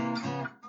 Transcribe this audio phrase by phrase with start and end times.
[0.00, 0.59] We're here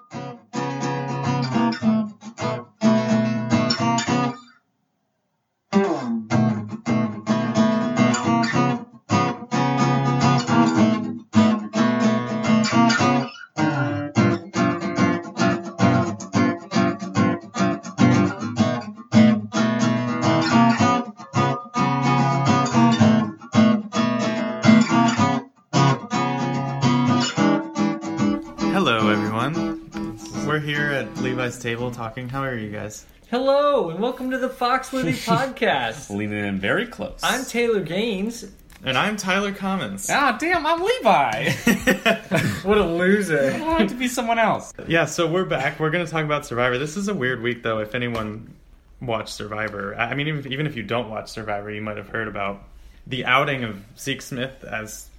[31.41, 32.29] at table talking.
[32.29, 33.03] How are you guys?
[33.31, 36.09] Hello and welcome to the Fox Movie Podcast.
[36.11, 37.19] Leaning in very close.
[37.23, 38.45] I'm Taylor Gaines.
[38.83, 40.07] And I'm Tyler Commons.
[40.11, 41.51] ah, damn, I'm Levi.
[42.63, 43.53] What a loser.
[43.55, 44.71] I want it to be someone else.
[44.87, 45.79] yeah, so we're back.
[45.79, 46.77] We're going to talk about Survivor.
[46.77, 47.79] This is a weird week, though.
[47.79, 48.53] If anyone
[49.01, 51.97] watched Survivor, I I mean, even if, even if you don't watch Survivor, you might
[51.97, 52.63] have heard about
[53.07, 55.09] the outing of Zeke Smith as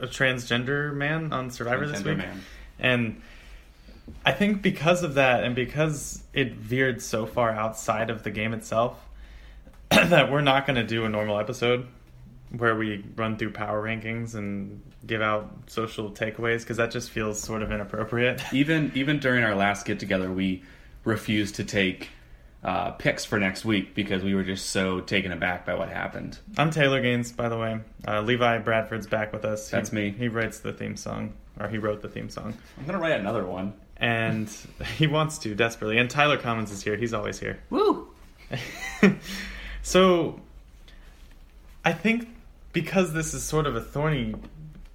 [0.00, 2.18] a transgender man on Survivor this week.
[2.18, 2.42] man.
[2.80, 3.22] And
[4.24, 8.52] I think because of that, and because it veered so far outside of the game
[8.52, 8.98] itself,
[9.90, 11.86] that we're not going to do a normal episode
[12.56, 17.38] where we run through power rankings and give out social takeaways because that just feels
[17.40, 18.40] sort of inappropriate.
[18.52, 20.62] Even even during our last get together, we
[21.04, 22.08] refused to take
[22.64, 26.38] uh, picks for next week because we were just so taken aback by what happened.
[26.56, 27.80] I'm Taylor Gaines, by the way.
[28.06, 29.70] Uh, Levi Bradford's back with us.
[29.70, 30.10] He- That's me.
[30.10, 33.44] He writes the theme song, or he wrote the theme song, I'm gonna write another
[33.46, 33.74] one.
[34.00, 34.48] And
[34.96, 35.98] he wants to desperately.
[35.98, 36.96] And Tyler Commons is here.
[36.96, 37.58] He's always here.
[37.70, 38.08] Woo!
[39.82, 40.40] so
[41.84, 42.28] I think
[42.72, 44.34] because this is sort of a thorny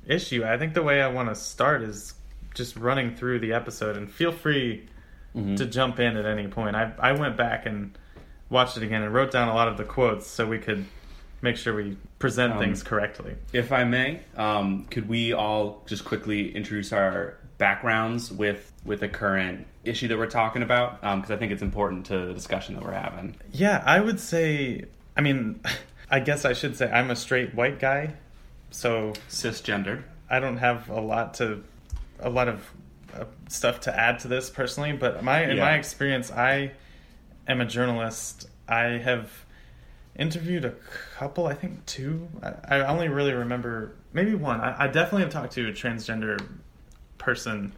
[0.08, 2.14] issue, I think the way I want to start is
[2.54, 4.88] just running through the episode and feel free
[5.36, 5.56] Mm-hmm.
[5.56, 6.76] to jump in at any point.
[6.76, 7.98] I I went back and
[8.52, 10.86] watched it again and wrote down a lot of the quotes so we could
[11.42, 13.34] make sure we present Um, things correctly.
[13.52, 19.08] If I may, um, could we all just quickly introduce our backgrounds with with the
[19.10, 21.02] current issue that we're talking about?
[21.02, 23.36] Because I think it's important to the discussion that we're having.
[23.52, 24.86] Yeah, I would say
[25.18, 25.62] I mean
[26.12, 28.14] I guess I should say I'm a straight white guy.
[28.72, 30.04] So Cisgendered.
[30.30, 31.64] I don't have a lot to
[32.20, 32.70] a lot of
[33.16, 35.66] uh, stuff to add to this personally, but my in Yeah.
[35.66, 36.72] my experience, I
[37.48, 38.50] am a journalist.
[38.68, 39.30] I have
[40.16, 40.74] interviewed a
[41.18, 42.28] couple, I think two.
[42.42, 44.62] I, I only really remember maybe one.
[44.62, 46.40] I, I definitely have talked to a transgender
[47.24, 47.74] person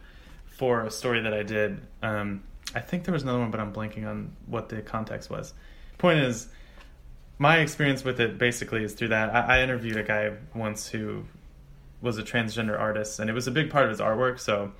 [0.46, 1.80] for a story that I did.
[2.02, 2.42] Um,
[2.74, 5.54] I think there was another one, but I'm blanking on what the context was.
[5.98, 6.48] Point is,
[7.38, 9.34] my experience with it basically is through that.
[9.34, 11.24] I, I interviewed a guy once who
[12.02, 14.40] was a transgender artist, and it was a big part of his artwork.
[14.40, 14.72] So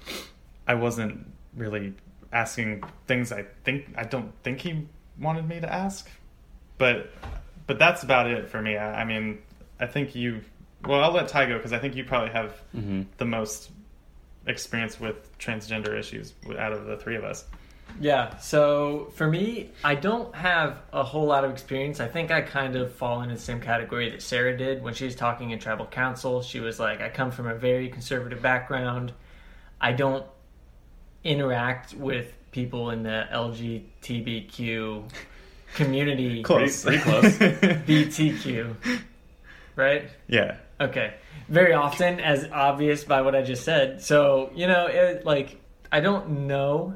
[0.66, 1.94] I wasn't really
[2.33, 4.87] asking things I think I don't think he
[5.21, 6.10] wanted me to ask,
[6.77, 7.10] but
[7.66, 8.77] but that's about it for me.
[8.77, 9.38] I, I mean,
[9.81, 10.41] I think you.
[10.84, 13.03] Well, I'll let Ty go because I think you probably have Mm-hmm.
[13.19, 13.71] the most
[14.47, 17.45] experience with transgender issues out of the three of us.
[18.01, 22.01] Yeah, so for me, I don't have a whole lot of experience.
[22.01, 25.05] I think I kind of fall into the same category that Sarah did when she
[25.05, 26.43] was talking in tribal council.
[26.43, 29.12] She was like, I come from a very conservative background.
[29.81, 30.27] I don't
[31.25, 35.11] interact with people in the LGBTQ
[35.75, 36.43] community.
[36.43, 37.39] Close, Pretty- pretty close.
[37.39, 38.75] BTQ,
[39.77, 40.09] right?
[40.28, 40.57] yeah.
[40.81, 41.15] Okay.
[41.49, 44.03] Very often, as obvious by what I just said.
[44.03, 45.61] So, you know, it, like,
[45.93, 46.95] I don't know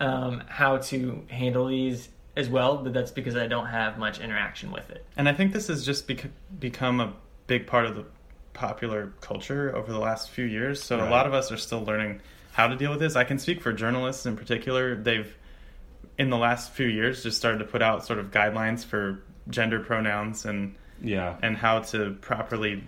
[0.00, 4.72] um, how to handle these as well, but that's because I don't have much interaction
[4.72, 5.04] with it.
[5.16, 7.12] And I think this has just bec- become a
[7.46, 8.06] big part of the
[8.54, 10.82] popular culture over the last few years.
[10.82, 12.20] So a lot of us are still learning
[12.52, 13.16] how to deal with this.
[13.16, 14.94] I can speak for journalists in particular.
[14.94, 15.34] They've,
[16.18, 19.80] in the last few years, just started to put out sort of guidelines for gender
[19.80, 21.36] pronouns and Yeah.
[21.42, 22.82] and how to properly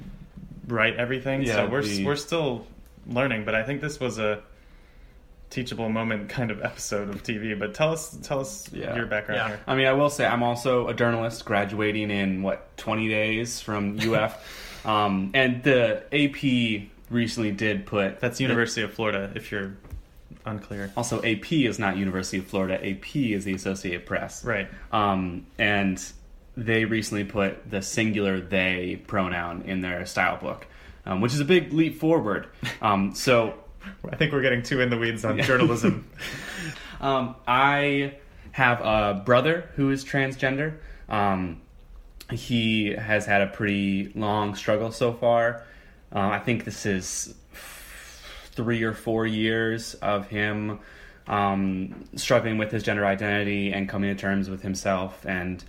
[0.69, 1.43] write everything.
[1.43, 2.67] Yeah, so we're the- we're still
[3.07, 4.41] learning, but I think this was a
[5.51, 7.57] teachable moment kind of episode of TV.
[7.59, 8.97] But tell us tell us Yeah.
[8.97, 9.49] your background Yeah.
[9.49, 9.61] here.
[9.67, 13.99] I mean, I will say I'm also a journalist graduating in what 20 days from
[14.01, 19.31] UF, um, and the AP recently did put That's University of Florida.
[19.37, 19.73] If you're
[20.47, 22.75] unclear, Also, AP is not University of Florida.
[22.85, 24.69] AP is the Associated Press, right?
[24.93, 26.03] Um, and
[26.57, 30.67] they recently put the singular they pronoun in their style book,
[31.07, 32.47] um, which is a big leap forward.
[32.83, 33.55] Um, so
[34.11, 36.09] I think we're getting too in the weeds on journalism.
[37.01, 38.15] Um, I
[38.53, 40.77] have a brother who is transgender.
[41.09, 41.61] Um,
[42.31, 45.65] he has had a pretty long struggle so far.
[46.15, 47.35] Uh, I think this is
[48.53, 50.79] three or four years of him
[51.27, 55.27] um, struggling with his gender identity and coming to terms with himself.
[55.27, 55.63] And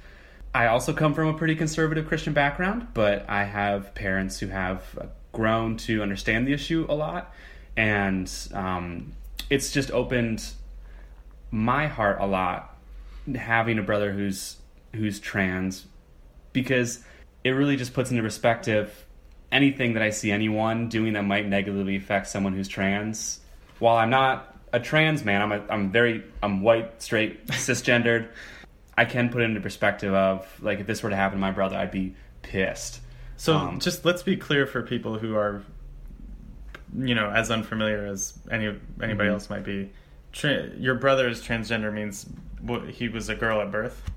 [0.55, 4.81] I also come from a pretty conservative Christian background, but I have parents who have
[5.33, 7.33] grown to understand the issue a lot.
[7.75, 9.11] And um,
[9.49, 10.45] it's just opened
[11.51, 12.73] my heart a lot
[13.35, 14.55] having a brother who's
[14.93, 15.87] who's trans
[16.53, 17.03] because
[17.43, 19.05] it really just puts into perspective
[19.51, 23.41] anything that I see anyone doing that might negatively affect someone who's trans.
[23.79, 28.29] While I'm not a trans man, I'm a, I'm very I'm white, straight, cisgendered.
[28.97, 31.51] I can put it into perspective of like if this were to happen to my
[31.51, 33.01] brother, I'd be pissed.
[33.37, 35.61] So Um, just let's be clear for people who are,
[36.97, 39.33] you know, as unfamiliar as any anybody Mhm.
[39.33, 39.91] else might be.
[40.31, 42.25] Tra- your brother is transgender means
[42.61, 44.09] what, he was a girl at birth.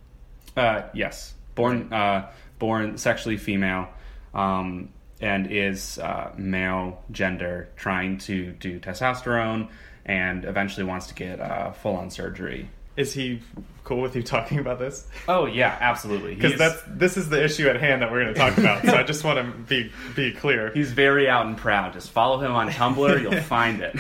[0.56, 2.28] Uh, yes, born uh,
[2.58, 3.88] born sexually female,
[4.34, 4.88] um,
[5.20, 9.68] and is uh, male gender, trying to do testosterone,
[10.06, 12.68] and eventually wants to get uh, full on surgery.
[12.98, 13.40] Is he
[13.84, 15.06] cool with you talking about this?
[15.28, 16.34] Oh yeah, absolutely.
[16.34, 18.84] Because that's this is the issue at hand that we're going to talk about.
[18.84, 20.70] so I just want to be be clear.
[20.74, 21.92] he's very out and proud.
[21.92, 23.96] Just follow him on Tumblr, you'll find it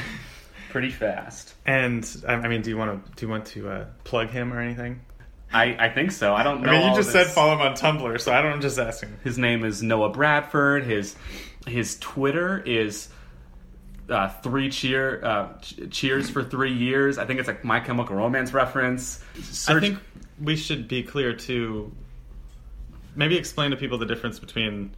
[0.70, 1.54] pretty fast.
[1.64, 4.52] And I I mean, do you want to do you want to uh, plug him
[4.52, 5.00] or anything?
[5.52, 6.34] I, I think so.
[6.34, 6.70] I don't know.
[6.70, 8.52] I mean, you just said follow him on Tumblr, so I don't.
[8.52, 9.16] I'm just asking.
[9.24, 10.84] His name is Noah Bradford.
[10.84, 11.16] His
[11.66, 13.08] his Twitter is
[14.08, 17.18] uh, three cheer uh, ch- cheers for three years.
[17.18, 19.22] I think it's like My Chemical Romance reference.
[19.68, 19.98] I think
[20.40, 21.92] we should be clear to
[23.18, 24.94] Maybe explain to people the difference between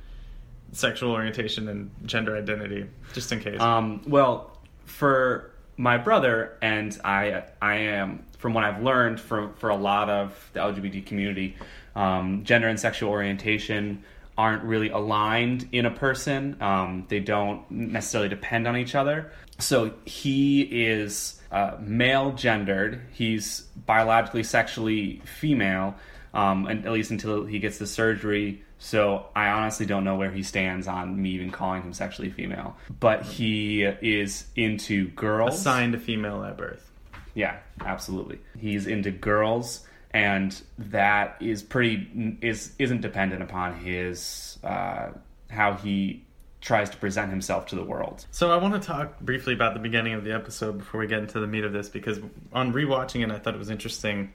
[0.72, 3.58] sexual orientation and gender identity, just in case.
[3.58, 9.70] Um, well, for my brother and I, I am from what I've learned for for
[9.70, 11.56] a lot of the LGBT community,
[11.96, 14.04] um, gender and sexual orientation
[14.40, 16.56] aren't really aligned in a person.
[16.62, 19.32] Um, they don't necessarily depend on each other.
[19.58, 23.02] So he is uh, male gendered.
[23.12, 25.94] He's biologically sexually female,
[26.32, 28.62] um, and at least until he gets the surgery.
[28.78, 32.78] So I honestly don't know where he stands on me even calling him sexually female.
[32.98, 35.60] But he is into girls.
[35.60, 36.90] Assigned a female at birth.
[37.34, 38.38] Yeah, absolutely.
[38.58, 45.08] He's into girls, and that is pretty is isn't dependent upon his uh,
[45.48, 46.24] how he
[46.60, 48.26] tries to present himself to the world.
[48.30, 51.20] So I want to talk briefly about the beginning of the episode before we get
[51.20, 52.20] into the meat of this, because
[52.52, 54.34] on rewatching it, I thought it was interesting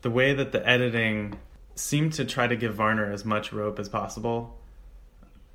[0.00, 1.38] the way that the editing
[1.74, 4.58] seemed to try to give Varner as much rope as possible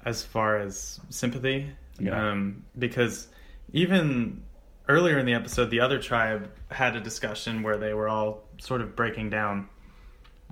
[0.06, 1.72] as far as sympathy.
[2.00, 2.32] Yeah.
[2.32, 3.28] Um, because
[3.74, 4.44] even
[4.88, 8.82] earlier in the episode, the other tribe had a discussion where they were all sort
[8.82, 9.68] of breaking down.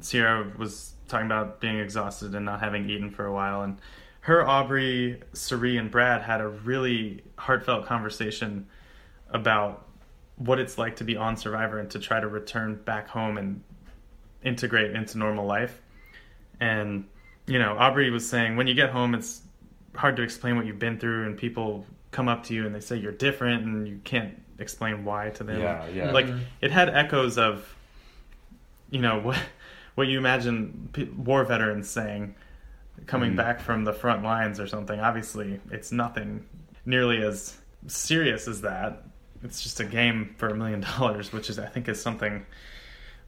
[0.02, 3.78] Sierra was talking about being exhausted and not having eaten for a while, and
[4.22, 8.66] her, Aubry, Cirie, and Brad had a really heartfelt conversation
[9.30, 9.86] about
[10.38, 13.62] what it's like to be on Survivor and to try to return back home and
[14.44, 15.80] integrate into normal life.
[16.60, 17.06] And,
[17.46, 19.44] you know, Aubry was saying when you get home, it's
[19.96, 22.80] hard to explain what you've been through, and people come up to you and they
[22.80, 25.62] say you're different, and you can't explain why to them.
[25.62, 26.12] Yeah, yeah.
[26.12, 26.40] Like, Mhm.
[26.62, 27.75] it had echoes of,
[28.96, 29.38] you know, what,
[29.96, 32.36] what you imagine war veterans saying
[33.08, 33.38] coming Mhm.
[33.38, 35.00] back from the front lines or something.
[35.00, 36.46] Obviously, it's nothing
[36.86, 37.58] nearly as
[37.88, 39.04] serious as that.
[39.44, 42.46] It's just a game for a million dollars, which is, I think, is something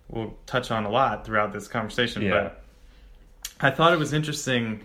[0.08, 2.22] we'll touch on a lot throughout this conversation.
[2.22, 2.32] Yeah.
[2.32, 2.64] But
[3.60, 4.82] I thought it was interesting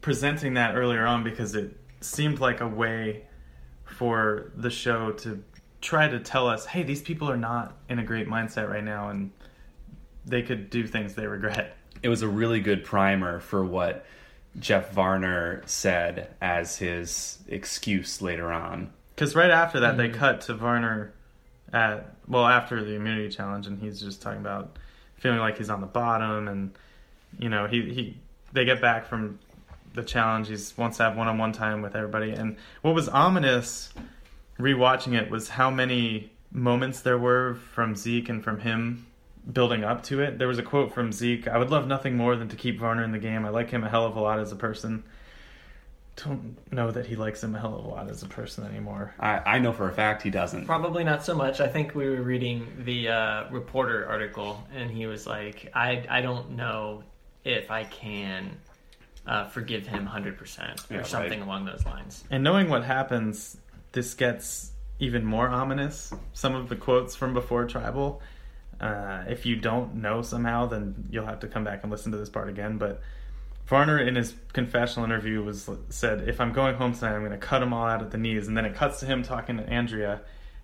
[0.00, 3.24] presenting that earlier on because it seemed like a way
[3.84, 5.42] for the show to
[5.82, 9.10] try to tell us, hey, these people are not in a great mindset right now,
[9.10, 9.30] and
[10.26, 11.76] they could do things they regret.
[12.02, 14.04] It was a really good primer for what
[14.58, 18.90] Jeff Varner said as his excuse later on.
[19.14, 20.14] Because right after that, they Mhm.
[20.14, 21.12] cut to Varner
[21.72, 24.76] at well after the immunity challenge, and he's just talking about
[25.16, 26.70] feeling like he's on the bottom, and
[27.38, 28.16] you know he he
[28.52, 29.38] they get back from
[29.94, 30.48] the challenge.
[30.48, 33.92] He wants to have one on one time with everybody, and what was ominous
[34.58, 39.06] rewatching it was how many moments there were from Zeke and from him
[39.50, 40.38] building up to it.
[40.38, 43.04] There was a quote from Zeke: "I would love nothing more than to keep Varner
[43.04, 43.44] in the game.
[43.44, 45.04] I like him a hell of a lot as a person."
[46.16, 49.12] Don't know that he likes him a hell of a lot as a person anymore.
[49.18, 50.64] I, I know for a fact he doesn't.
[50.64, 51.60] Probably not so much.
[51.60, 56.20] I think we were reading the uh, reporter article, and he was like, "I I
[56.20, 57.02] don't know
[57.44, 58.56] if I can
[59.26, 61.06] uh, forgive him hundred percent Yeah, or right.
[61.08, 63.56] something along those lines." And knowing what happens,
[63.90, 64.70] this gets
[65.00, 66.12] even more ominous.
[66.32, 68.22] Some of the quotes from before Tribal.
[68.80, 72.18] Uh, if you don't know somehow, then you'll have to come back and listen to
[72.18, 72.78] this part again.
[72.78, 73.00] But
[73.66, 77.38] Varner, in his confessional interview, was said, "If I'm going home tonight, I'm going to
[77.38, 79.68] cut them all out at the knees." And then it cuts to him talking to
[79.68, 80.20] Andrea,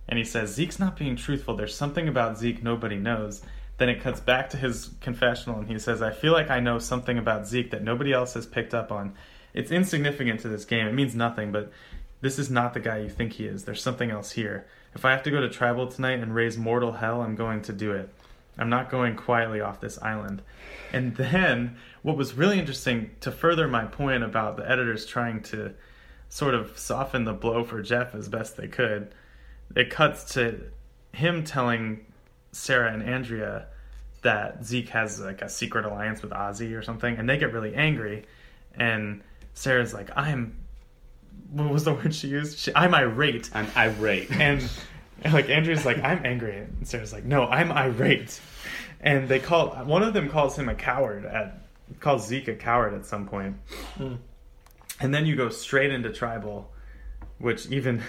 [0.08, 1.56] and he says, "Zeke's not being truthful.
[1.56, 3.42] There's something about Zeke nobody knows."
[3.78, 6.78] Then it cuts back to his confessional, and he says, "I feel like I know
[6.78, 9.14] something about Zeke that nobody else has picked up on.
[9.54, 10.86] It's insignificant to this game.
[10.86, 11.72] It means nothing, but
[12.20, 13.64] This is not the guy you think he is.
[13.64, 14.66] There's something else here.
[14.94, 17.72] If I have to go to tribal tonight and raise mortal hell, I'm going to
[17.72, 18.12] do it.
[18.58, 20.42] I'm not going quietly off this island.
[20.92, 25.74] And then, what was really interesting to further my point about the editors trying to
[26.28, 29.14] sort of soften the blow for Jeff as best they could,
[29.74, 30.60] it cuts to
[31.12, 32.04] him telling
[32.52, 33.66] Sarah and Andrea
[34.22, 37.74] that Zeke has like a secret alliance with Ozzy or something, and they get really
[37.74, 38.24] angry.
[38.74, 39.22] And
[39.54, 40.56] Sarah's like, "I'm,"
[41.50, 42.58] what was the word she used?
[42.58, 43.50] She, I'm irate.
[43.54, 44.30] I'm irate.
[44.32, 44.68] And,
[45.22, 48.40] and like Andrea's like, "I'm angry," and Sarah's like, "No, I'm irate."
[49.00, 51.62] And they call one of them calls him a coward at
[51.98, 53.56] calls Zeke a coward at some point.
[55.00, 56.70] And then you go straight into tribal,
[57.38, 58.02] which even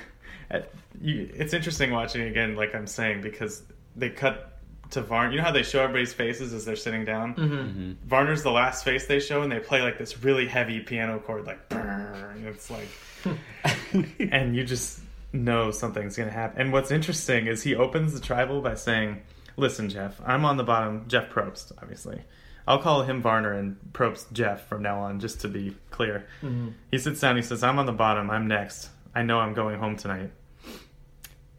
[1.01, 3.63] you, it's interesting watching again, like I'm saying, because
[3.95, 4.59] they cut
[4.91, 5.31] to Varn.
[5.31, 7.35] You know how they show everybody's faces as they're sitting down.
[7.35, 7.91] Mm-hmm.
[8.07, 11.45] Varner's the last face they show, and they play like this really heavy piano chord,
[11.45, 12.89] like, and it's like,
[14.19, 15.01] and you just
[15.33, 16.61] know something's gonna happen.
[16.61, 19.21] And what's interesting is he opens the tribal by saying,
[19.57, 21.05] "Listen, Jeff, I'm on the bottom.
[21.07, 22.21] Jeff Probst, obviously."
[22.67, 26.27] I'll call him Varner and Probst Jeff from now on, just to be clear.
[26.43, 26.69] Mm-hmm.
[26.91, 27.35] He sits down.
[27.35, 28.29] He says, "I'm on the bottom.
[28.29, 28.89] I'm next.
[29.15, 30.31] I know I'm going home tonight."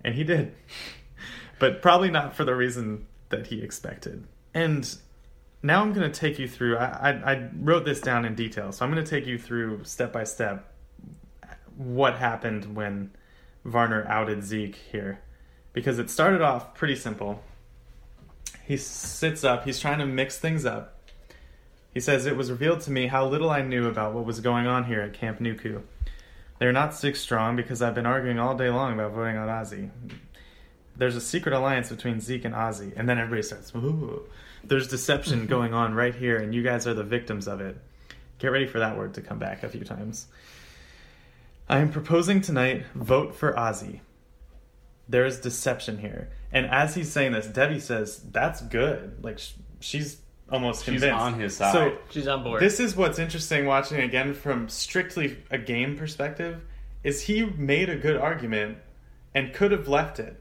[0.04, 0.54] And he did,
[1.58, 4.26] but probably not for the reason that he expected.
[4.54, 4.88] And
[5.62, 6.76] now I'm going to take you through.
[6.76, 9.84] I, I, I wrote this down in detail, so I'm going to take you through
[9.84, 10.71] step by step
[11.76, 13.10] what happened when
[13.64, 15.20] Varner outed Zeke here,
[15.72, 17.42] because it started off pretty simple.
[18.64, 19.64] He sits up.
[19.64, 20.98] He's trying to mix things up.
[21.92, 24.66] He says, It was revealed to me how little I knew about what was going
[24.66, 25.82] on here at Camp Nuku.
[26.58, 29.90] They're not six strong because I've been arguing all day long about voting on Ozzy.
[30.96, 34.22] There's a secret alliance between Zeke and Ozzy, and then everybody starts, Ooh.
[34.62, 37.76] There's deception going on right here, and you guys are the victims of it.
[38.38, 40.26] Get ready for that word to come back a few times.
[41.72, 44.00] I am proposing tonight vote for Ozzy.
[45.08, 46.28] There is deception here.
[46.52, 49.24] And as he's saying this, Debbie says, That's good.
[49.24, 50.18] Like, sh- she's
[50.50, 51.18] almost She's convinced.
[51.18, 51.72] on his side.
[51.72, 52.60] So, She's on board.
[52.60, 56.60] this is what's interesting watching again from strictly a game perspective
[57.04, 58.76] is he made a good argument
[59.34, 60.38] and could have left it.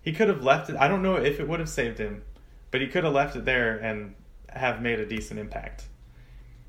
[0.00, 0.76] He could have left it.
[0.76, 2.22] I don't know if it would have saved him,
[2.70, 4.14] but he could have left it there and
[4.48, 5.88] have made a decent impact.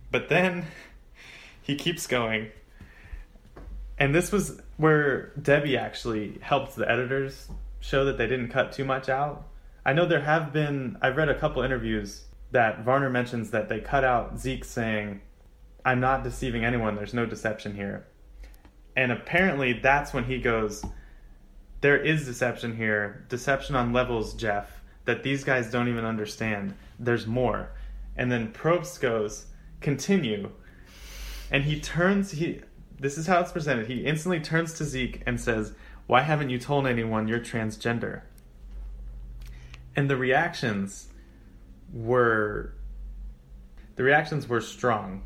[0.09, 0.65] But then
[1.61, 2.47] he keeps going.
[3.99, 7.49] And this was where Debbie actually helped the editors
[7.81, 9.45] show that they didn't cut too much out.
[9.85, 13.79] I know there have been, I've read a couple interviews that Varner mentions that they
[13.79, 15.21] cut out Zeke saying,
[15.85, 18.07] I'm not deceiving anyone, there's no deception here.
[18.95, 20.83] And apparently that's when he goes,
[21.81, 26.73] There is deception here, deception on levels, Jeff, that these guys don't even understand.
[26.99, 27.71] There's more.
[28.17, 29.45] And then Probst goes,
[29.79, 30.51] Continue.
[31.51, 32.61] And he turns, he,
[32.99, 33.87] this is how it's presented.
[33.87, 35.73] He instantly turns to Zeke and says,
[36.07, 38.21] Why haven't you told anyone you're transgender?
[39.95, 41.09] And the reactions
[41.93, 42.73] were
[43.95, 45.23] the reactions were strong.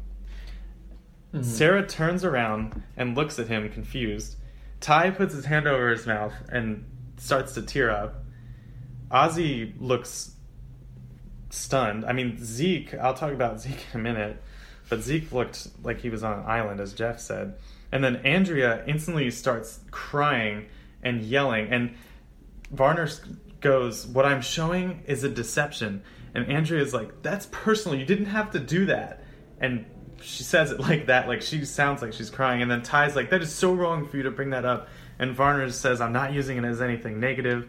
[1.34, 1.44] Mm-hmm.
[1.44, 4.36] Sarah turns around and looks at him confused.
[4.80, 6.86] Tai puts his hand over his mouth and
[7.18, 8.24] starts to tear up.
[9.12, 10.32] Ozzy looks
[11.52, 12.06] stunned.
[12.06, 14.42] I mean, Zeke, I'll talk about Zeke in a minute,
[14.90, 17.56] but Zeke looked like he was on an island, as Jeff said.
[17.92, 20.68] And then Andrea instantly starts crying
[21.04, 21.68] and yelling.
[21.72, 21.96] And
[22.72, 23.08] Varner
[23.62, 26.04] goes, What I'm showing is a deception.
[26.34, 27.98] And Andrea's like, That's personal.
[27.98, 29.24] You didn't have to do that.
[29.60, 29.86] And
[30.22, 32.62] she says it like that, like she sounds like she's crying.
[32.62, 34.88] And then Tai's like, That is so wrong for you to bring that up.
[35.20, 37.68] And Varner says, I'm not using it as anything negative.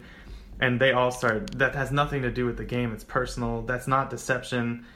[0.61, 2.93] And they all start, That has nothing to do with the game.
[2.93, 3.63] It's personal.
[3.63, 4.87] That's not deception.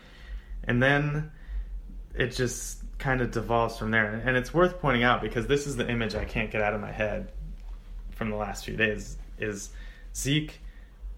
[0.65, 1.31] And then
[2.19, 4.21] it just kind of devolves from there.
[4.25, 6.81] And it's worth pointing out because this is the image I can't get out of
[6.81, 7.33] my head
[8.11, 9.71] from the last few days is
[10.15, 10.61] Zeke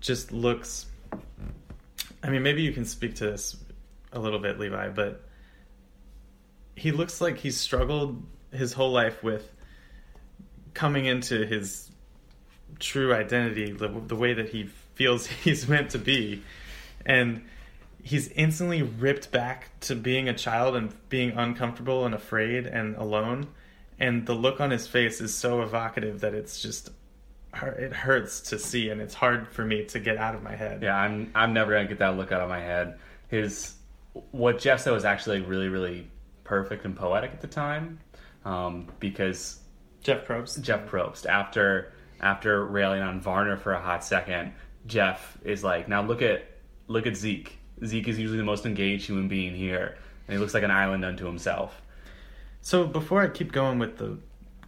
[0.01, 0.87] just looks
[2.23, 3.57] I mean maybe you can speak to this
[4.13, 5.25] a little bit Levi but
[6.77, 9.51] he looks like he's struggled his whole life with
[10.75, 11.91] coming into his
[12.79, 14.65] true identity the, the way that he
[14.95, 16.43] feels he's meant to be
[17.07, 17.43] and
[18.03, 23.47] he's instantly ripped back to being a child and being uncomfortable and afraid and alone
[23.99, 26.91] and the look on his face is so evocative that it's just
[27.63, 30.83] it hurts to see and it's hard for me to get out of my head
[30.83, 32.99] Yeah, I'm I'm never gonna get that look out of my head.
[33.29, 33.75] His
[34.31, 36.11] what Jeff said was actually really really
[36.45, 38.01] perfect and poetic at the time,
[38.45, 39.61] um, because
[40.03, 44.53] jeff probst Jeff Probst after after railing on Varner for a hot second,
[44.87, 46.45] Jeff is like, now look at
[46.89, 47.59] look at Zeke.
[47.85, 49.97] Zeke is usually the most engaged human being here,
[50.27, 51.81] and he looks like an island unto himself.
[52.61, 54.19] so before i keep going with the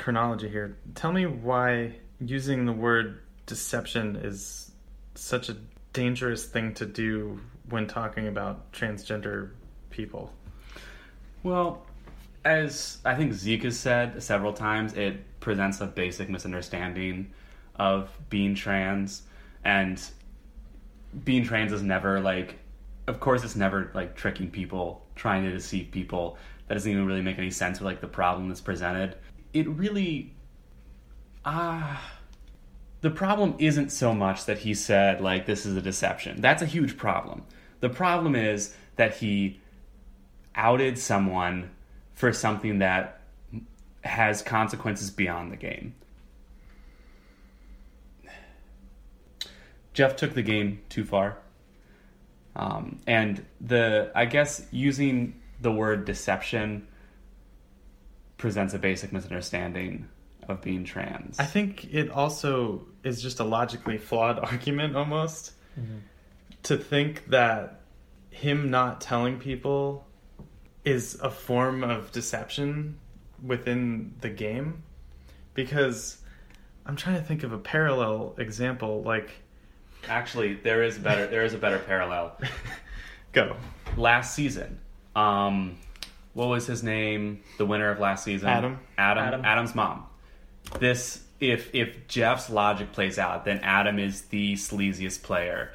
[0.02, 0.76] chronology here.
[0.94, 4.72] Tell me why using the word deception is
[5.14, 5.56] such a
[5.92, 9.50] dangerous thing to do when talking about transgender
[9.90, 10.32] people.
[11.42, 11.86] Well,
[12.44, 17.32] as I think Zeke has said several times, it presents a basic misunderstanding
[17.76, 19.22] of being trans,
[19.64, 20.02] and
[21.24, 22.58] being trans is never like,
[23.06, 26.36] of course, it's never like tricking people, trying to deceive people.
[26.68, 29.16] That doesn't even really make any sense with like the problem that's presented.
[29.52, 30.34] It really,
[31.44, 31.96] ah.
[31.96, 32.18] Uh,
[33.00, 36.40] the problem isn't so much that he said like this is a deception.
[36.40, 37.42] That's a huge problem.
[37.80, 39.60] The problem is that he
[40.54, 41.70] outed someone
[42.14, 43.20] for something that
[44.04, 45.94] has consequences beyond the game.
[49.92, 51.38] Jeff took the game too far.
[52.54, 56.86] Um, and the I guess using the word deception
[58.36, 60.08] presents a basic misunderstanding
[60.48, 61.38] of being trans.
[61.38, 65.98] I think it also is just a logically flawed argument almost mm-hmm.
[66.64, 67.80] to think that
[68.30, 70.06] him not telling people
[70.84, 72.98] is a form of deception
[73.42, 74.82] within the game
[75.54, 76.18] because
[76.86, 79.30] I'm trying to think of a parallel example like
[80.08, 82.36] actually there is better there is a better parallel.
[83.32, 83.56] Go.
[83.96, 84.78] Last season
[85.14, 85.78] um
[86.34, 87.42] what was his name?
[87.58, 88.48] The winner of last season?
[88.48, 88.80] Adam.
[88.96, 89.44] Adam, Adam.
[89.44, 90.06] Adam's mom.
[90.78, 95.72] This if if Jeff's logic plays out, then Adam is the sleaziest player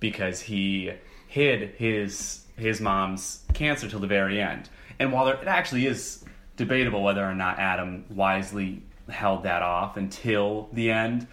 [0.00, 0.92] because he
[1.28, 4.68] hid his his mom's cancer till the very end.
[4.98, 6.24] And while there, it actually is
[6.56, 11.26] debatable whether or not Adam wisely held that off until the end,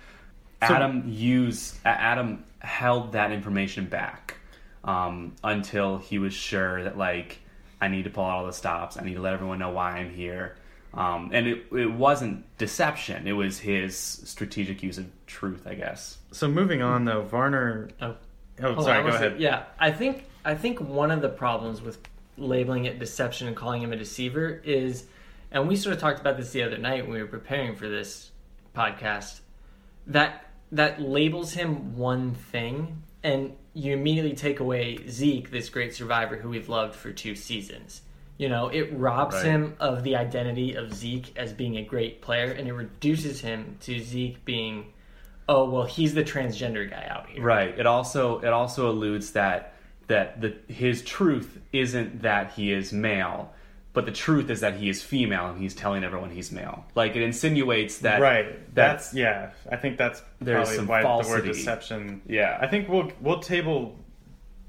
[0.61, 4.37] so, Adam used Adam held that information back
[4.83, 7.39] um, until he was sure that like
[7.79, 8.97] I need to pull out all the stops.
[8.97, 10.55] I need to let everyone know why I'm here.
[10.93, 16.17] Um, and it, it wasn't deception, it was his strategic use of truth, I guess.
[16.31, 17.89] So moving on though, Varner.
[18.01, 18.15] Oh,
[18.63, 19.39] oh sorry, go ahead.
[19.39, 21.99] Yeah, I think I think one of the problems with
[22.37, 25.05] labeling it deception and calling him a deceiver is,
[25.51, 27.87] and we sort of talked about this the other night when we were preparing for
[27.87, 28.31] this
[28.75, 29.41] podcast,
[30.07, 36.35] that that labels him one thing, and you immediately take away Zeke, this great survivor
[36.35, 38.01] who we've loved for two seasons.
[38.37, 39.45] You know, it robs right.
[39.45, 43.77] him of the identity of Zeke as being a great player, and it reduces him
[43.81, 44.93] to Zeke being,
[45.49, 47.41] oh well, he's the transgender guy out here.
[47.41, 47.77] Right.
[47.77, 49.73] It also it also alludes that
[50.07, 53.53] that the his truth isn't that he is male,
[53.97, 56.85] but the truth is that he is female, and he's telling everyone he's male.
[56.93, 58.21] Like it insinuates that.
[58.21, 58.75] Right.
[58.75, 59.53] That's yeah.
[59.71, 61.41] I think that's there's some why falsity.
[61.41, 62.21] the word deception.
[62.27, 62.59] Yeah.
[62.61, 63.97] I think we'll we'll table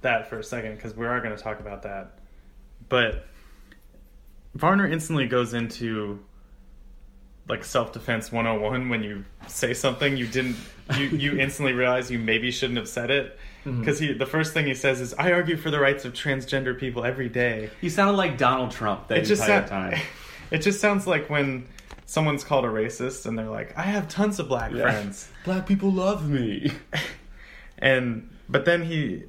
[0.00, 2.20] that for a second because we are going to talk about that,
[2.88, 3.26] but
[4.54, 6.24] Varner instantly goes into
[7.50, 10.56] like self defense 101 when you say something you didn't
[10.96, 13.38] you you instantly realize you maybe shouldn't have said it
[13.80, 14.12] because mm-hmm.
[14.12, 17.04] he the first thing he says is I argue for the rights of transgender people
[17.04, 17.70] every day.
[17.80, 20.00] He sounded like Donald Trump that it just entire time.
[20.50, 21.68] It just sounds like when
[22.06, 24.82] someone's called a racist and they're like I have tons of black yeah.
[24.82, 25.30] friends.
[25.44, 26.72] Black people love me.
[27.78, 29.24] and but then he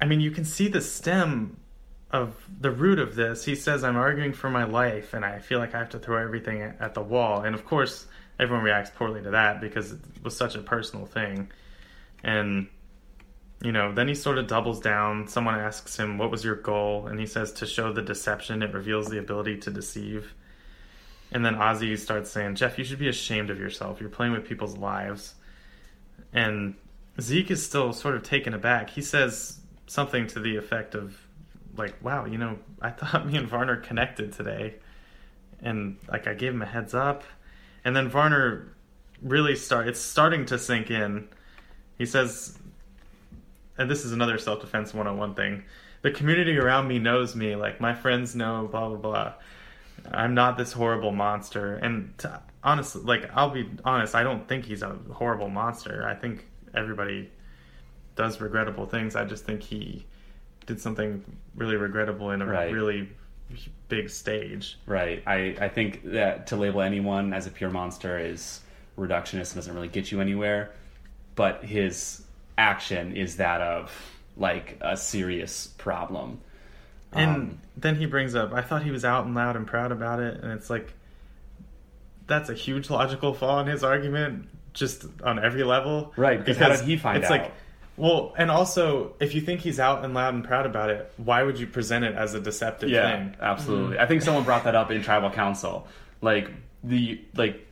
[0.00, 1.58] I mean you can see the stem
[2.12, 3.44] of the root of this.
[3.44, 6.22] He says, I'm arguing for my life and I feel like I have to throw
[6.22, 7.42] everything at the wall.
[7.42, 8.06] And of course,
[8.38, 11.50] everyone reacts poorly to that because it was such a personal thing.
[12.22, 12.68] And,
[13.62, 15.28] you know, then he sort of doubles down.
[15.28, 17.06] Someone asks him, What was your goal?
[17.06, 18.62] And he says, To show the deception.
[18.62, 20.34] It reveals the ability to deceive.
[21.30, 24.00] And then Ozzy starts saying, Jeff, you should be ashamed of yourself.
[24.00, 25.34] You're playing with people's lives.
[26.32, 26.74] And
[27.20, 28.90] Zeke is still sort of taken aback.
[28.90, 31.16] He says something to the effect of,
[31.76, 34.74] like, wow, you know, I thought me and Varner connected today,
[35.60, 37.24] and like I gave him a heads up,
[37.84, 38.74] and then Varner
[39.22, 39.88] really start.
[39.88, 41.28] It's starting to sink in.
[41.96, 42.58] He says,
[43.82, 45.64] and this is another self defense one on one thing.
[46.02, 47.56] The community around me knows me.
[47.56, 48.68] Like my friends know.
[48.70, 49.32] Blah blah blah.
[50.10, 51.74] I'm not this horrible monster.
[51.74, 56.06] And to, honestly, like I'll be honest, I don't think he's a horrible monster.
[56.06, 57.30] I think everybody
[58.16, 59.16] does regrettable things.
[59.16, 60.06] I just think he
[60.66, 61.24] did something
[61.56, 62.72] really regrettable in a right.
[62.72, 63.08] really
[63.88, 64.78] big stage.
[64.86, 65.22] Right.
[65.26, 68.60] I, I think that to label anyone as a pure monster is
[68.96, 70.72] reductionist and doesn't really get you anywhere.
[71.34, 72.22] But his
[72.62, 73.90] action is that of
[74.36, 76.40] like a serious problem.
[77.12, 79.92] And um, then he brings up, I thought he was out and loud and proud
[79.92, 80.42] about it.
[80.42, 80.94] And it's like,
[82.26, 86.14] that's a huge logical flaw in his argument, just on every level.
[86.16, 86.38] Right.
[86.38, 87.40] Because how did he find it's out?
[87.42, 87.52] Like,
[87.98, 91.42] well, and also, if you think he's out and loud and proud about it, why
[91.42, 93.36] would you present it as a deceptive yeah, thing?
[93.40, 93.96] absolutely.
[93.96, 94.04] Mm-hmm.
[94.04, 95.86] I think someone brought that up in tribal council.
[96.22, 96.50] Like
[96.82, 97.66] the like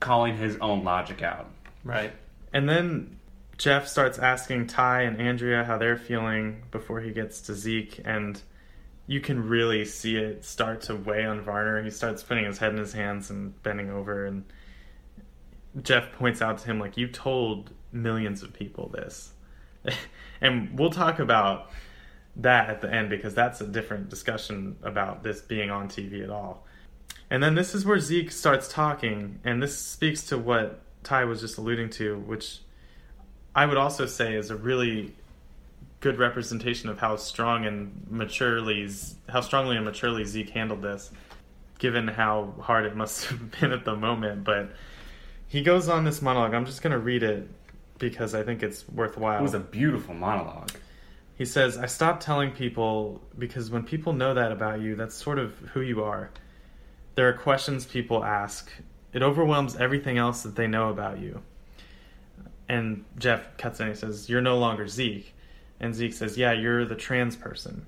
[0.00, 1.48] calling his own logic out.
[1.84, 2.12] Right.
[2.52, 3.19] And then
[3.60, 8.40] Jeff starts asking Tai and Andrea how they're feeling before he gets to Zeke, and
[9.06, 11.82] you can really see it start to weigh on Varner.
[11.82, 14.46] He starts putting his head in his hands and bending over, and
[15.82, 19.34] Jeff points out to him, like, you told millions of people this.
[20.40, 21.70] and we'll talk about
[22.36, 26.30] that at the end because that's a different discussion about this being on TV at
[26.30, 26.66] all.
[27.28, 31.42] And then this is where Zeke starts talking, and this speaks to what Ty was
[31.42, 32.60] just alluding to, which
[33.54, 35.12] I would also say is a really
[36.00, 38.88] good representation of how strong and maturely,
[39.28, 41.10] how strongly and maturely Zeke handled this,
[41.78, 44.44] given how hard it must have been at the moment.
[44.44, 44.72] But
[45.48, 46.54] he goes on this monologue.
[46.54, 47.48] I'm just going to read it
[47.98, 49.40] because I think it's worthwhile.
[49.40, 50.70] It was a beautiful monologue.
[51.36, 55.38] He says, I stopped telling people because when people know that about you, that's sort
[55.38, 56.30] of who you are.
[57.14, 58.70] There are questions people ask.
[59.12, 61.42] It overwhelms everything else that they know about you.
[62.70, 65.34] And Jeff cuts in and he says, You're no longer Zeke.
[65.80, 67.84] And Zeke says, Yeah, you're the trans person.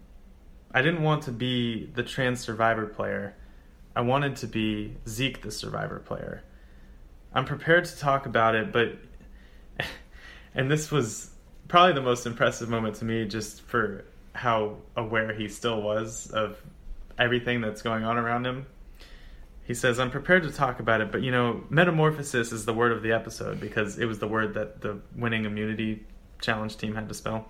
[0.73, 3.37] I didn't want to be the trans survivor player.
[3.95, 6.43] I wanted to be Zeke, the survivor player.
[7.33, 8.97] I'm prepared to talk about it, but.
[10.57, 11.31] and this was
[11.69, 16.61] probably the most impressive moment to me just for how aware he still was of
[17.21, 18.67] everything that's going on around him.
[19.65, 22.93] He says, I'm prepared to talk about it, but you know, metamorphosis is the word
[22.93, 26.05] of the episode because it was the word that the winning immunity
[26.41, 27.47] challenge team had to spell.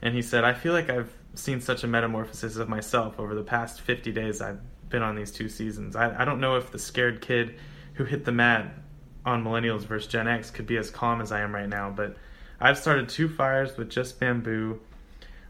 [0.00, 3.42] And he said, I feel like I've seen such a metamorphosis of myself over the
[3.42, 5.96] past 50 days I've been on these two seasons.
[5.96, 7.56] I, I don't know if the scared kid
[7.94, 8.72] who hit the mat
[9.24, 12.16] on Millennials versus Gen X could be as calm as I am right now, but
[12.60, 14.80] I've started two fires with just bamboo.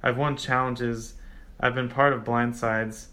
[0.02, 1.14] I've won challenges.
[1.58, 3.06] I've been part of blindsides.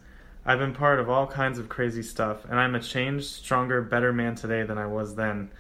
[0.48, 4.14] I've been part of all kinds of crazy stuff, and I'm a changed, stronger, better
[4.14, 5.52] man today than I was then.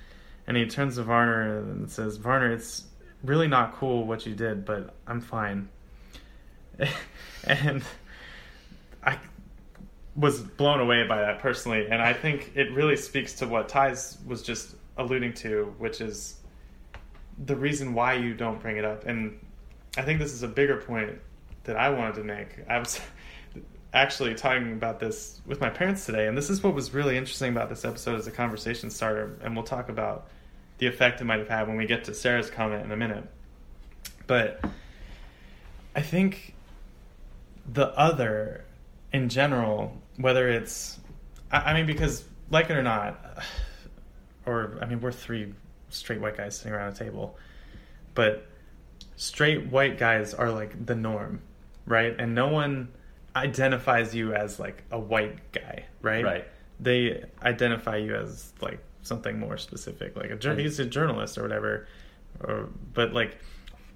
[0.47, 2.85] And he turns to Varner and says, Varner, it's
[3.21, 5.67] really not cool what you did, but I'm fine.
[7.43, 7.83] and
[9.03, 9.19] I
[10.15, 14.17] was blown away by that personally, and I think it really speaks to what Ty's
[14.25, 16.37] was just alluding to, which is
[17.45, 19.05] the reason why you don't bring it up.
[19.05, 19.37] And
[19.97, 21.19] I think this is a bigger point
[21.65, 22.63] that I wanted to make.
[22.69, 23.01] I was
[23.93, 27.51] actually talking about this with my parents today, and this is what was really interesting
[27.51, 30.27] about this episode as a conversation starter, and we'll talk about
[30.77, 33.23] the effect it might have had when we get to Sarah's comment in a minute.
[34.27, 34.63] But
[35.95, 36.53] I think
[37.73, 38.65] the other
[39.13, 40.99] in general, whether it's,
[41.51, 43.19] I mean, because like it or not,
[44.45, 45.53] or I mean, we're three
[45.89, 47.37] straight white guys sitting around a table,
[48.13, 48.47] but
[49.15, 51.41] straight white guys are like the norm,
[51.85, 52.15] right?
[52.19, 52.89] And no one
[53.37, 56.23] identifies you as like a white guy, right?
[56.23, 56.47] Right.
[56.79, 61.87] They identify you as like something more specific, like a he's a journalist or whatever.
[62.39, 63.37] Or but like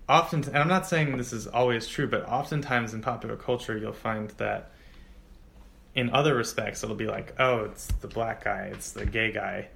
[0.09, 3.93] often, and I'm not saying this is always true, but oftentimes in popular culture, you'll
[3.93, 4.71] find that
[5.93, 9.67] in other respects, it'll be like, oh, it's the black guy, it's the gay guy,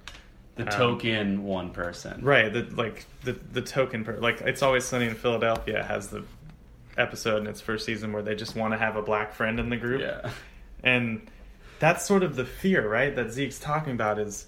[0.56, 2.22] The Um, token one person.
[2.24, 2.50] right?
[2.52, 6.24] The like the the token per like it's always sunny in Philadelphia has the
[6.96, 9.68] episode in its first season where they just want to have a black friend in
[9.70, 10.00] the group.
[10.00, 10.30] Yeah.
[10.82, 11.28] And
[11.78, 13.14] that's sort of the fear, right?
[13.14, 14.46] That Zeke's talking about is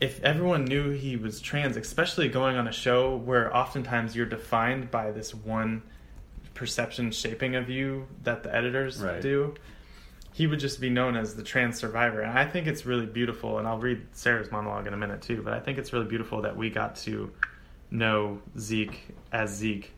[0.00, 4.90] if everyone knew he was trans, especially going on a show where oftentimes you're defined
[4.90, 5.82] by this one
[6.54, 9.20] perception shaping of you that the editors Right.
[9.20, 9.54] do,
[10.32, 12.20] he would just be known as the trans survivor.
[12.20, 15.42] And I think it's really beautiful, and I'll read Sarah's monologue in a minute too,
[15.42, 17.30] but I think it's really beautiful that we got to
[17.90, 19.92] know Zeke as Zeke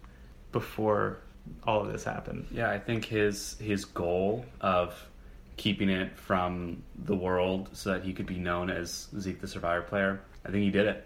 [0.52, 1.18] before
[1.64, 2.46] all of this happened.
[2.50, 4.94] Yeah, I think his his goal of
[5.56, 9.82] keeping it from the world so that he could be known as Zeke the Survivor
[9.82, 11.04] player, I think he did it.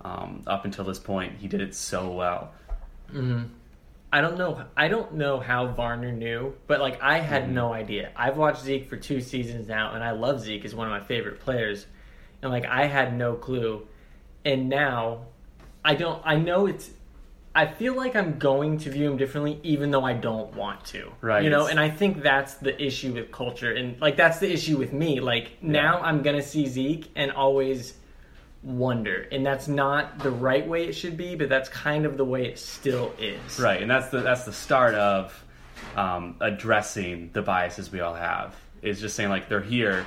[0.00, 2.52] Um, up until this point, he did it so well.
[3.10, 3.42] hmm
[4.10, 4.64] I don't know.
[4.74, 8.10] I don't know how Varner knew, but like I had no idea.
[8.16, 10.64] I've watched Zeke for two seasons now, and I love Zeke.
[10.64, 11.84] as one of my favorite players,
[12.40, 13.86] and like I had no clue,
[14.46, 15.26] and now
[15.84, 16.22] I don't.
[16.24, 16.88] I know it's.
[17.58, 21.10] I feel like I'm going to view him differently, even though I don't want to.
[21.20, 21.42] Right.
[21.42, 24.78] You know, and I think that's the issue with culture, and like that's the issue
[24.78, 25.18] with me.
[25.18, 27.94] Like now, I'm gonna see Zeke and always
[28.62, 32.24] wonder, and that's not the right way it should be, but that's kind of the
[32.24, 33.58] way it still is.
[33.58, 35.44] Right, and that's the that's the start of
[35.96, 38.54] um, addressing the biases we all have.
[38.82, 40.06] Is just saying like they're here.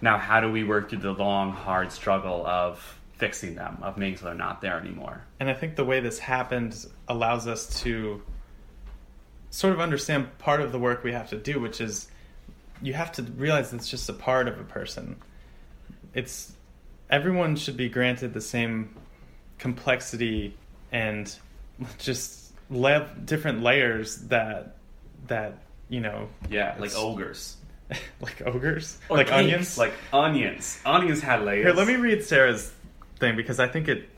[0.00, 4.18] Now, how do we work through the long, hard struggle of fixing them, of making
[4.18, 5.24] so they're not there anymore?
[5.40, 8.22] And I think the way this happened allows us to
[9.50, 12.08] sort of understand part of the work we have to do, which is
[12.82, 15.16] you have to realize it's just a part of a person.
[16.12, 16.52] It's
[17.08, 18.94] everyone should be granted the same
[19.58, 20.56] complexity
[20.92, 21.34] and
[21.98, 24.76] just le- different layers that
[25.28, 25.58] that
[25.88, 27.56] you know Yeah, like ogres.
[28.20, 30.80] like ogres Or like cakes, onions Like onions.
[30.86, 31.64] Onions had layers.
[31.66, 32.72] here let me read sarah's
[33.18, 34.08] thing because i think it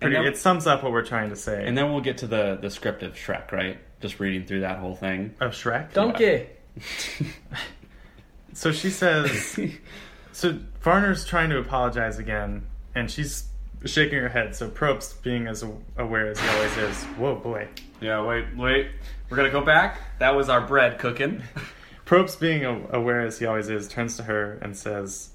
[0.00, 2.26] pretty, then- it sums up what we're trying to say And then we'll get to
[2.26, 3.78] the the script of Shrek, right?
[4.00, 5.34] Just reading through that whole thing.
[5.40, 6.46] of shrek Donkey.
[8.52, 9.58] so she says
[10.32, 13.48] so varner's trying to apologize again and she's
[13.84, 15.64] shaking her head so probst being as
[15.96, 17.68] aware as he always is whoa boy
[18.00, 18.88] yeah, wait, wait.
[19.30, 19.98] We're gonna go back.
[20.18, 21.42] That was our bread cooking.
[22.06, 25.30] Probst, being aware as he always is, turns to her and says,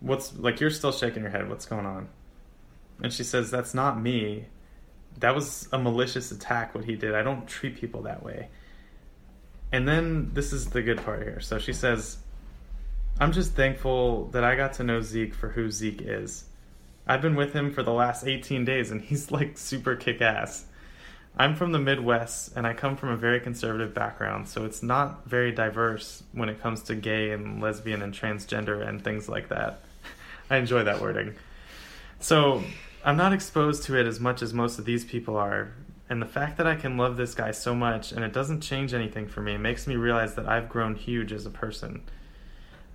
[0.00, 0.60] "What's like?
[0.60, 1.48] You're still shaking your head.
[1.48, 2.08] What's going on?"
[3.02, 4.46] And she says, "That's not me.
[5.18, 6.74] That was a malicious attack.
[6.74, 7.14] What he did.
[7.14, 8.48] I don't treat people that way."
[9.72, 11.40] And then this is the good part here.
[11.40, 12.18] So she says,
[13.20, 16.44] "I'm just thankful that I got to know Zeke for who Zeke is.
[17.06, 20.66] I've been with him for the last 18 days, and he's like super kick ass."
[21.40, 25.24] I'm from the Midwest and I come from a very conservative background, so it's not
[25.24, 29.80] very diverse when it comes to gay and lesbian and transgender and things like that.
[30.50, 31.36] I enjoy that wording.
[32.18, 32.64] So
[33.04, 35.72] I'm not exposed to it as much as most of these people are,
[36.10, 38.94] and the fact that I can love this guy so much and it doesn't change
[38.94, 42.02] anything for me makes me realize that I've grown huge as a person.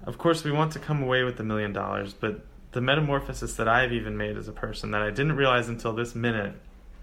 [0.04, 3.68] Of course, we want to come away with the million dollars, but the metamorphosis that
[3.68, 6.56] I've even made as a person that I didn't realize until this minute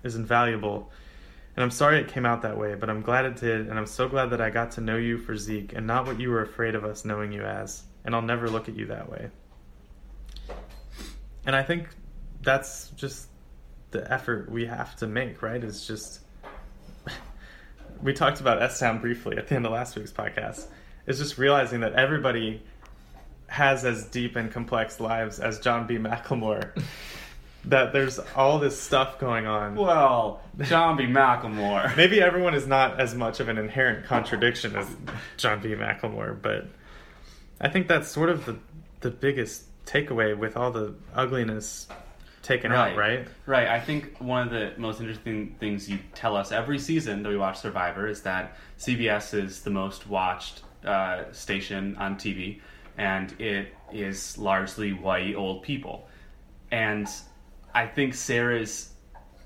[0.02, 0.90] is invaluable.
[1.56, 3.86] And I'm sorry it came out that way, but I'm glad it did, and I'm
[3.86, 6.42] so glad that I got to know you for Zeke and not what you were
[6.42, 7.84] afraid of us knowing you as.
[8.04, 9.30] And I'll never look at you that way.
[11.46, 11.88] And I think
[12.42, 13.28] that's just
[13.90, 15.62] the effort we have to make, right?
[15.62, 16.20] It's just.
[18.02, 20.66] we talked about S Town briefly at the end of last week's podcast.
[21.06, 22.62] It's just realizing that everybody
[23.48, 25.96] has as deep and complex lives as John B.
[25.96, 26.70] McLemore.
[27.66, 29.74] that there's all this stuff going on.
[29.74, 31.04] well, John B.
[31.04, 31.94] McLemore.
[31.96, 34.88] Maybe everyone is not as much of an inherent contradiction as
[35.36, 35.70] John B.
[35.70, 36.68] McLemore, but
[37.60, 38.56] I think that's sort of the
[39.00, 41.88] the biggest takeaway with all the ugliness
[42.42, 43.26] taken out, right?
[43.46, 43.68] Right.
[43.68, 47.36] I think one of the most interesting things you tell us every season that we
[47.36, 52.60] watch Survivor is that CBS is the most watched uh, station on TV,
[52.96, 56.08] and it is largely white old people.
[56.70, 57.08] And
[57.74, 58.90] I think Sarah's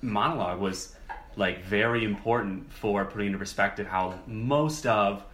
[0.00, 0.94] monologue was
[1.36, 5.24] like very important for putting into perspective how most of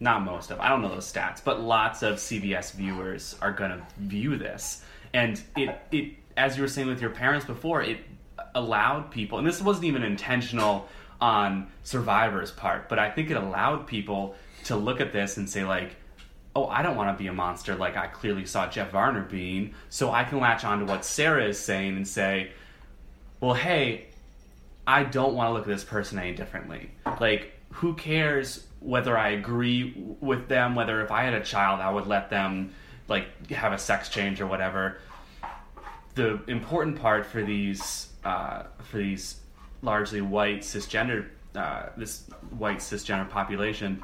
[0.00, 3.70] not most of I don't know those stats, but lots of CBS viewers are going
[3.70, 4.82] to view this.
[5.12, 7.98] And it it as you were saying with your parents before, it
[8.54, 10.88] allowed people and this wasn't even intentional
[11.20, 15.64] on Survivor's part, but I think it allowed people to look at this and say
[15.64, 15.96] like
[16.56, 19.74] oh, I don't want to be a monster like I clearly saw Jeff Varner being,
[19.88, 22.52] so I can latch on to what Sarah is saying and say,
[23.40, 24.06] well, hey,
[24.86, 26.90] I don't want to look at this person any differently.
[27.20, 31.90] Like, who cares whether I agree with them, whether if I had a child, I
[31.90, 32.72] would let them,
[33.06, 34.98] like, have a sex change or whatever.
[36.14, 39.40] The important part for these, uh, for these
[39.82, 44.02] largely white cisgender, uh, this white cisgender population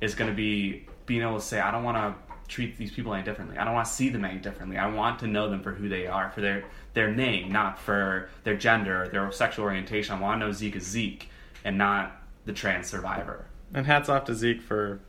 [0.00, 2.14] is going to be being able to say, I don't want to
[2.48, 3.58] treat these people any differently.
[3.58, 4.76] I don't want to see them any differently.
[4.76, 6.64] I want to know them for who they are, for their
[6.94, 10.14] their name, not for their gender, or their sexual orientation.
[10.14, 11.28] I want to know Zeke is Zeke
[11.64, 13.46] and not the trans survivor.
[13.74, 15.00] And hats off to Zeke for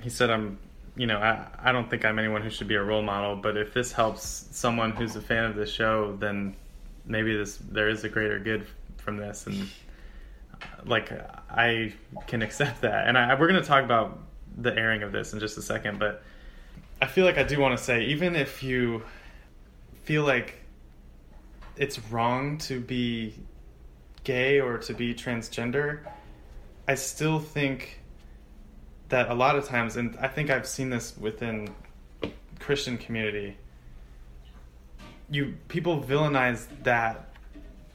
[0.00, 0.58] he said I'm
[0.96, 3.56] you know, I, I don't think I'm anyone who should be a role model, but
[3.56, 6.54] if this helps someone who's a fan of the show, then
[7.06, 8.66] maybe this there is a greater good
[8.98, 9.68] from this and
[10.54, 11.12] uh, like
[11.50, 11.94] I
[12.26, 13.08] can accept that.
[13.08, 14.18] And I, we're going to talk about
[14.56, 16.22] the airing of this in just a second, but
[17.00, 19.02] I feel like I do want to say even if you
[20.04, 20.56] feel like
[21.76, 23.34] it's wrong to be
[24.24, 26.00] gay or to be transgender,
[26.86, 28.01] I still think
[29.12, 31.68] that a lot of times, and I think I've seen this within
[32.58, 33.58] Christian community,
[35.30, 37.28] you people villainize that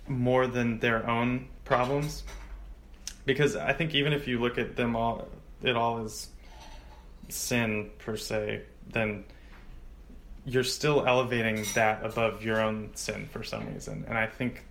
[0.07, 2.23] more than their own problems,
[3.25, 5.27] because I think even if you look at them all,
[5.63, 6.27] it all is
[7.29, 8.61] sin per se,
[8.93, 9.25] then
[10.45, 14.63] you're still elevating that above your own sin for some reason, and I think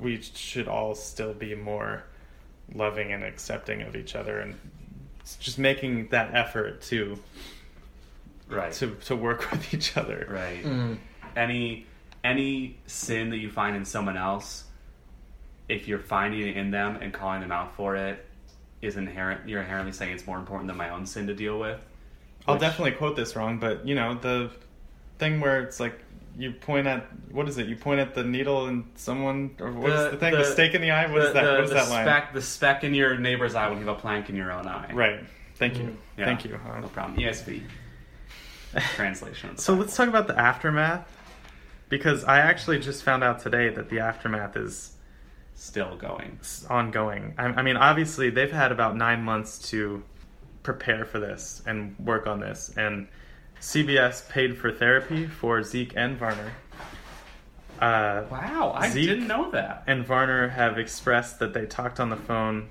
[0.00, 2.02] we should all still be more
[2.74, 4.58] loving and accepting of each other and
[5.40, 7.18] just making that effort to
[8.48, 8.72] Right.
[8.74, 10.26] to to work with each other.
[10.30, 10.62] right.
[10.64, 10.98] Mm.
[11.36, 11.86] Any
[12.24, 14.64] any sin that you find in someone else,
[15.68, 18.24] if you're finding it in them and calling them out for it,
[18.82, 19.48] is inherent.
[19.48, 21.80] You're inherently saying it's more important than my own sin to deal with.
[22.46, 24.50] I'll Which- definitely quote this wrong, but you know the
[25.18, 25.98] thing where it's like
[26.36, 27.66] you point at what is it?
[27.66, 30.32] You point at the needle and someone or what's the, The- thing?
[30.32, 31.10] The, the- stake in the eye.
[31.10, 31.42] What is the, that?
[31.44, 32.04] the- what is the that line?
[32.06, 34.66] speck, The speck in your neighbor's eye when you have a plank in your own
[34.66, 34.90] eye.
[34.92, 35.20] Right.
[35.56, 35.84] Thank you.
[35.84, 35.96] Mm.
[36.18, 36.24] Yeah.
[36.24, 36.58] Thank you.
[36.80, 37.18] No problem.
[37.18, 37.62] ESV
[38.94, 39.56] translation.
[39.58, 41.06] So let's talk about the aftermath
[41.88, 44.92] because I actually just found out today that the aftermath is
[45.54, 46.38] still going.
[46.70, 47.34] ongoing.
[47.36, 50.02] I, I mean, obviously they've had about nine months to
[50.62, 53.08] prepare for this and work on this, and
[53.62, 56.52] CBS paid for therapy for Zeke and Varner.
[57.80, 59.84] Uh, Wow, I Zeke- didn't know that.
[59.86, 62.68] and Varner have expressed that they talked on the phone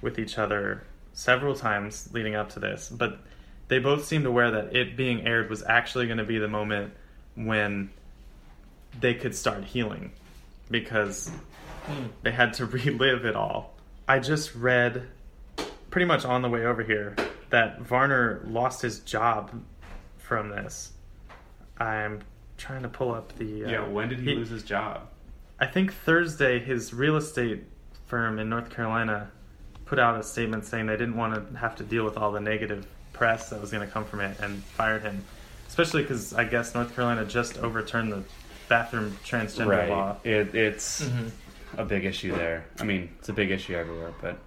[0.00, 3.18] with each other several times leading up to this, but
[3.68, 6.94] they both seemed aware that it being aired was actually going to be the moment
[7.34, 7.90] when
[8.98, 10.10] they could start healing
[10.70, 11.30] because
[12.22, 13.74] they had to relive it all.
[14.08, 15.02] I just read
[15.90, 17.14] pretty much on the way over here
[17.50, 19.50] that Varner lost his job
[20.30, 20.92] from this.
[21.78, 22.20] I'm
[22.56, 23.64] trying to pull up the.
[23.64, 25.08] Uh, Yeah, when did he, lose his job?
[25.58, 27.64] I think Thursday his real estate
[28.06, 29.28] firm in North Carolina
[29.86, 32.38] put out a statement saying they didn't want to have to deal with all the
[32.38, 35.24] negative press that was going to come from it and fired him.
[35.66, 38.22] Especially because I guess North Carolina just overturned the
[38.68, 40.16] bathroom transgender law.
[40.22, 41.30] It, it's Mhm.
[41.76, 42.66] a big issue there.
[42.78, 44.38] I mean, it's a big issue everywhere, but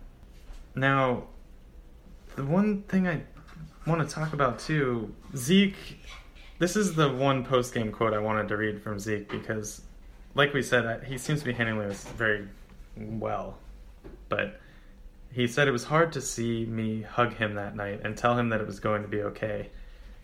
[0.75, 1.23] Now,
[2.37, 3.21] the one thing I
[3.85, 5.99] want to talk about too, Zeke.
[6.59, 9.81] This is the one post game quote I wanted to read from Zeke because,
[10.35, 12.47] like we said, he seems to be handling this very
[12.97, 13.57] well.
[14.29, 14.59] But
[15.31, 18.49] he said it was hard to see me hug him that night and tell him
[18.49, 19.69] that it was going to be okay.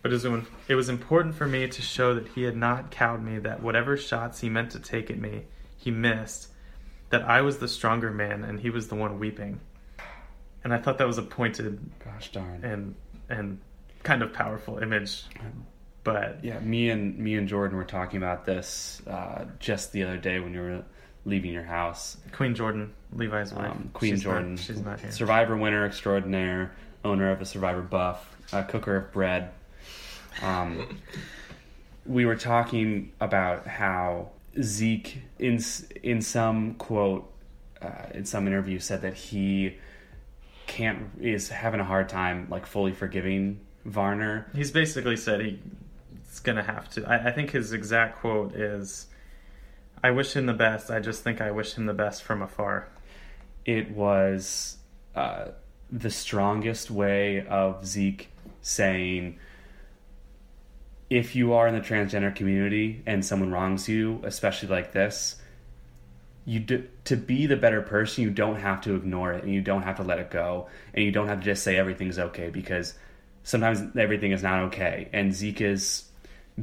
[0.02, 3.22] But it was, it was important for me to show that he had not cowed
[3.22, 5.42] me, that whatever shots he meant to take at me,
[5.76, 6.48] he missed,
[7.10, 9.60] that I was the stronger man and he was the one weeping
[10.64, 12.64] and I thought that was a pointed gosh darn.
[12.64, 12.94] and
[13.30, 13.58] and
[14.02, 15.22] kind of powerful image.
[16.04, 20.16] But Yeah, me and me and Jordan were talking about this uh, just the other
[20.16, 20.82] day when you were
[21.24, 22.16] leaving your house.
[22.32, 25.12] Queen Jordan, Levi's wife, Um, Queen she's not- Jordan, she's not here.
[25.12, 26.72] Survivor winner extraordinaire,
[27.04, 29.50] owner of a Survivor buff, a cooker of bread.
[30.42, 30.98] Um,
[32.06, 35.62] we were talking about how Zeke, in
[36.02, 37.30] in some quote,
[37.82, 39.76] uh, in some interview, said that he
[40.70, 44.50] can't is having a hard time like fully forgiving Varner.
[44.54, 47.04] He's basically said he's gonna have to.
[47.06, 49.06] I, I think his exact quote is,
[50.02, 50.90] "I wish him the best.
[50.90, 52.88] I just think I wish him the best from afar."
[53.64, 54.78] it was
[55.14, 55.46] uh,
[55.90, 58.28] the strongest way of Zeke
[58.62, 59.38] saying,
[61.08, 65.36] if you are in the transgender community and someone wrongs you, especially like this,
[66.50, 69.60] you do, to be the better person, you don't have to ignore it and you
[69.60, 72.50] don't have to let it go and you don't have to just say everything's okay
[72.50, 72.94] because
[73.44, 75.08] sometimes everything is not okay.
[75.12, 76.06] And Zeke is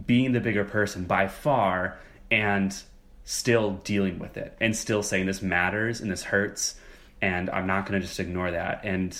[0.05, 1.97] being the bigger person by far
[2.29, 2.75] and
[3.23, 6.75] still dealing with it and still saying this matters and this hurts
[7.21, 8.81] and I'm not going to just ignore that.
[8.83, 9.17] And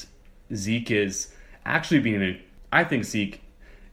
[0.54, 1.34] Zeke is
[1.66, 2.42] actually being, a,
[2.74, 3.42] I think Zeke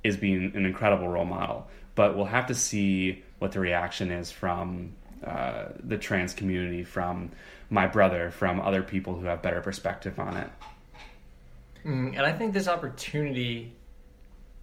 [0.02, 4.32] is being an incredible role model, but we'll have to see what the reaction is
[4.32, 4.94] from
[5.26, 7.30] uh, the trans community, from
[7.70, 10.50] my brother, from other people who have better perspective on it.
[11.84, 13.72] Mm, and I think this opportunity,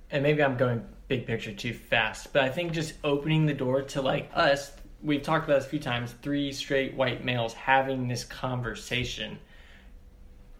[0.09, 3.81] and maybe I'm going big picture too fast, but I think just opening the door
[3.81, 4.71] to like us,
[5.03, 9.39] we've talked about this a few times, three straight white males having this conversation.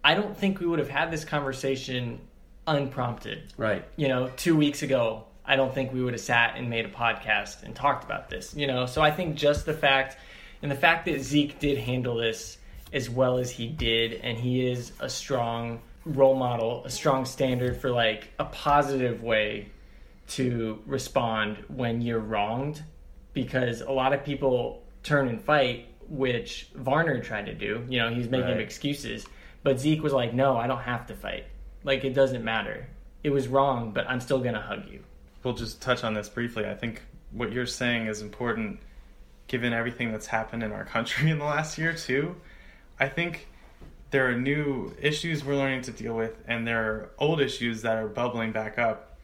[0.04, 2.20] I don't think we would have had this conversation
[2.68, 3.54] unprompted.
[3.58, 3.86] Right.
[3.96, 6.90] You know, two weeks ago, I don't think we would have sat and made a
[6.90, 8.54] podcast and talked about this.
[8.56, 10.18] You know, so I think just the fact,
[10.62, 12.58] and the fact that Zeke did handle this
[12.94, 17.78] as well as he did, and he is a strong role model, a strong standard
[17.78, 19.70] for like a positive way
[20.30, 22.84] to respond when you're wronged,
[23.34, 27.86] because a lot of people turn and fight, which Varner tried to do.
[27.90, 28.60] You know, he's making Right.
[28.60, 29.26] excuses,
[29.64, 31.46] but Zeke was like, "No, I don't have to fight.
[31.84, 32.88] Like it doesn't matter.
[33.24, 35.04] It was wrong, but I'm still gonna hug you."
[35.44, 36.66] We'll just touch on this briefly.
[36.66, 38.80] I think what you're saying is important,
[39.48, 42.36] given everything that's happened in our country in the last year too.
[43.00, 43.48] I think
[44.12, 47.98] there are new issues we're learning to deal with, and there are old issues that
[47.98, 49.18] are bubbling back up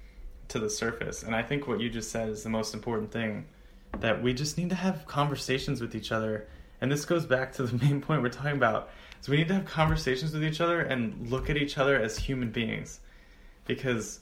[0.48, 1.24] to the surface.
[1.24, 3.46] And I think what you just said is the most important thing
[4.00, 6.48] that we just need to have conversations with each other.
[6.80, 8.90] And this goes back to the main point we're talking about.
[9.22, 12.18] So we need to have conversations with each other and look at each other as
[12.18, 13.00] human beings.
[13.66, 14.22] Because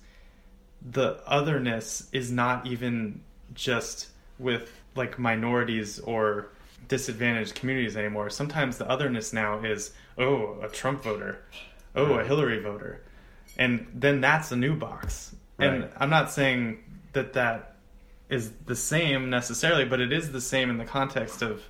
[0.91, 3.21] the otherness is not even
[3.53, 4.07] just
[4.37, 6.49] with like minorities or
[6.87, 8.29] disadvantaged communities anymore.
[8.29, 11.41] Sometimes the otherness now is, oh, a Trump voter,
[11.95, 13.01] oh, a Hillary voter.
[13.57, 15.35] And then that's a new box.
[15.57, 16.83] And I'm not saying
[17.13, 17.75] that that
[18.29, 21.63] is the same necessarily, but it is the same in the context of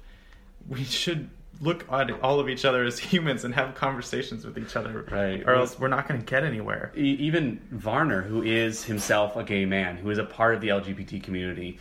[0.67, 1.29] we should
[1.61, 5.43] look at all of each other as humans and have conversations with each other, Right.
[5.45, 6.91] Or else we're not going to get anywhere.
[6.95, 11.23] Even Varner, who is himself a gay man, who is a part of the LGBT
[11.23, 11.79] community,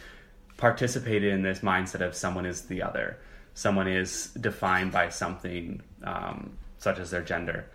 [0.57, 3.19] participated in this mindset of someone is the other.
[3.55, 7.67] Someone is defined by something um, such as their gender.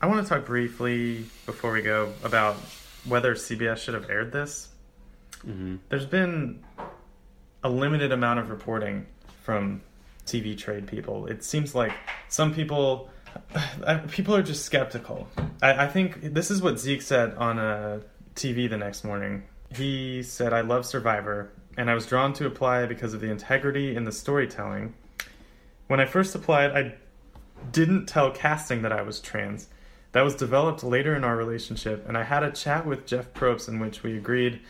[0.00, 2.56] I want to talk briefly before we go about
[3.06, 4.68] whether CBS should have aired this.
[5.42, 6.62] hmm There's been
[7.64, 9.06] a limited amount of reporting
[9.42, 9.80] from
[10.26, 11.26] TV trade people.
[11.26, 11.92] It seems like
[12.28, 13.10] some people
[14.10, 15.28] people are just skeptical.
[15.62, 19.44] I, I think this is what Zeke said on uh, a TV the next morning.
[19.74, 23.96] He said, "I love Survivor, and I was drawn to apply because of the integrity
[23.96, 24.94] in the storytelling.
[25.88, 26.94] When I first applied, I
[27.70, 29.68] didn't tell casting that I was trans."
[30.12, 33.68] That was developed later in our relationship, and I had a chat with Jeff Probst
[33.68, 34.60] in which we agreed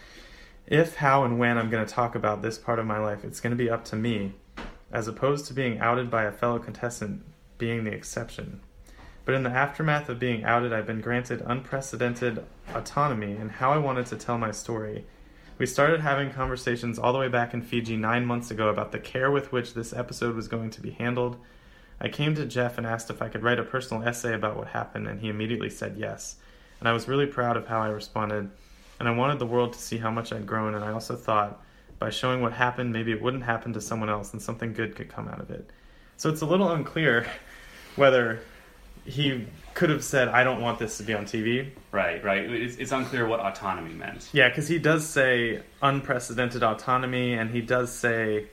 [0.66, 3.40] if, how, and when I'm going to talk about this part of my life, it's
[3.40, 4.34] going to be up to me,
[4.92, 7.22] as opposed to being outed by a fellow contestant
[7.58, 8.60] being the exception.
[9.24, 13.78] But in the aftermath of being outed, I've been granted unprecedented autonomy in how I
[13.78, 15.04] wanted to tell my story.
[15.58, 18.98] We started having conversations all the way back in Fiji nine months ago about the
[18.98, 21.36] care with which this episode was going to be handled.
[22.00, 24.68] I came to Jeff and asked if I could write a personal essay about what
[24.68, 26.36] happened, and he immediately said yes.
[26.78, 28.50] And I was really proud of how I responded
[28.98, 31.60] and I wanted the world to see how much I'd grown, and I also thought
[31.98, 35.08] by showing what happened, maybe it wouldn't happen to someone else and something good could
[35.08, 35.70] come out of it.
[36.16, 37.26] So it's a little unclear
[37.96, 38.40] whether
[39.04, 41.70] he could have said, I don't want this to be on TV.
[41.92, 42.42] Right, right.
[42.50, 44.28] It's, it's unclear what autonomy meant.
[44.32, 48.46] Yeah, because he does say unprecedented autonomy, and he does say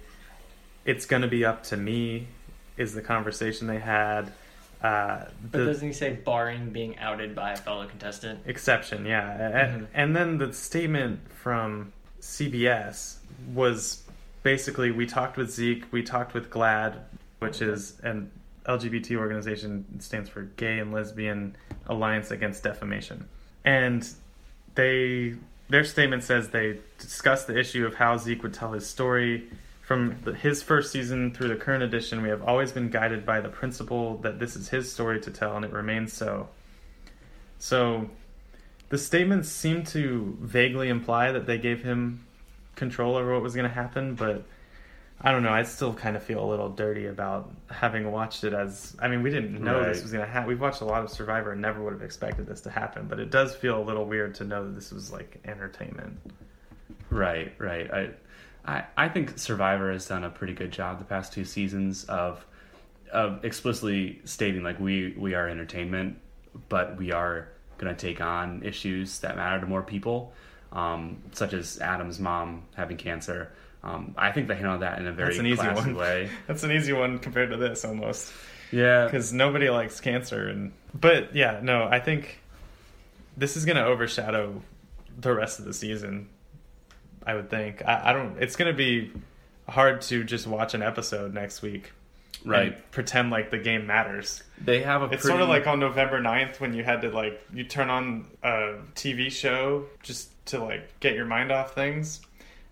[0.85, 2.27] it's going to be up to me,
[2.77, 4.31] is the conversation they had.
[4.81, 8.41] Uh, But doesn't he say barring being outed by a fellow contestant?
[8.45, 9.87] exception yeah A- Mhm.
[9.93, 11.93] and then the statement from
[12.24, 13.17] cbs
[13.53, 14.01] was
[14.43, 16.97] basically we talked with zeke we talked with GLAAD
[17.39, 18.32] which is an
[18.65, 21.55] lgbt organization it stands for gay and lesbian
[21.88, 23.28] alliance against defamation.
[23.65, 24.07] And
[24.76, 25.36] they
[25.69, 29.49] their statement says they discussed the issue of how zeke would tell his story.
[29.82, 33.41] From the, his first season through the current edition we have always been guided by
[33.41, 36.47] the principle that this is his story to tell and it remains so.
[37.59, 38.09] So
[38.93, 42.23] the statements seem to vaguely imply that they gave him
[42.75, 44.43] control over what was going to happen, but
[45.19, 45.49] I don't know.
[45.49, 48.95] I still kind of feel a little dirty about having watched it as.
[49.01, 49.87] I mean, we didn't know Right.
[49.87, 50.47] this was going to happen.
[50.47, 53.19] We've watched a lot of Survivor and never would have expected this to happen, but
[53.19, 56.19] it does feel a little weird to know that this was like entertainment.
[57.09, 57.89] Right, right.
[57.91, 58.09] I,
[58.63, 62.45] I, I think Survivor has done a pretty good job the past two seasons of,
[63.11, 66.19] of explicitly stating like we we are entertainment,
[66.69, 67.47] but we are
[67.84, 70.34] going to take on issues that matter to more people,
[70.71, 73.51] um, such as Adam's mom having cancer.
[73.84, 75.95] Um, I think they handled that in a very That's an easy classy one.
[75.95, 76.29] way.
[76.47, 78.31] That's an easy one compared to this almost.
[78.71, 82.39] Yeah, because nobody likes cancer and but yeah no i think
[83.38, 84.63] this is going to overshadow
[85.19, 86.27] the rest of the season
[87.25, 89.11] i would think I, I don't it's going to be
[89.67, 91.91] hard to just watch an episode next week
[92.45, 92.91] right.
[92.91, 96.21] pretend like the game matters They have a it's pretty, sort of like on november
[96.21, 100.99] 9th when you had to like you turn on a tv show just to like
[100.99, 102.21] get your mind off things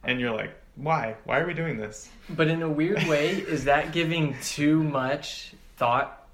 [0.03, 3.65] and you're like why why are we doing this But in a weird way, is
[3.65, 6.26] that giving too much thought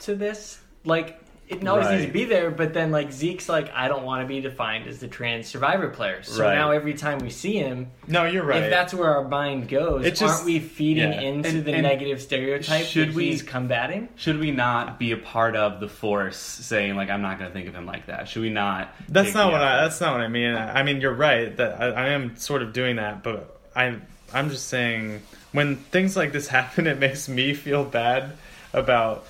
[0.00, 0.58] to this?
[0.84, 4.22] Like, it always needs to be there, but then, like, Zeke's like, I don't want
[4.22, 6.22] to be defined as the trans survivor player.
[6.22, 6.54] So Right.
[6.54, 10.04] now every time we see him, no you're right if that's where our mind goes,
[10.04, 11.20] It just- aren't we feeding yeah.
[11.20, 14.08] into And- the and negative stereotype should that we- he's combating?
[14.16, 17.54] Should we not be a part of the force saying like I'm not going to
[17.54, 18.28] think of him like that?
[18.28, 18.94] Should we not?
[19.08, 19.82] That's not the what I.
[19.82, 20.54] That's not what I mean.
[20.54, 24.02] I mean, you're right that I, I am sort of doing that, but I'm
[24.34, 25.22] I'm just saying
[25.52, 28.32] when things like this happen, it makes me feel bad
[28.74, 29.24] about